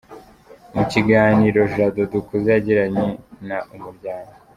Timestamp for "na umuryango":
3.47-4.31